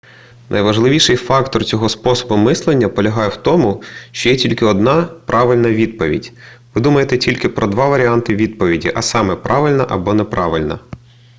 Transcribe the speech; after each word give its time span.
найважливіший 0.49 1.15
фактор 1.15 1.65
цього 1.65 1.89
способу 1.89 2.37
мислення 2.37 2.89
полягає 2.89 3.29
в 3.29 3.35
тому 3.37 3.83
що 4.11 4.29
є 4.29 4.35
тільки 4.35 4.65
одна 4.65 5.03
правильна 5.03 5.69
відповідь 5.71 6.33
ви 6.73 6.81
думаєте 6.81 7.17
тільки 7.17 7.49
про 7.49 7.67
два 7.67 7.89
варіанти 7.89 8.35
відповіді 8.35 8.91
а 8.95 9.01
саме 9.01 9.35
правильна 9.35 9.85
або 9.89 10.13
неправильна 10.13 10.79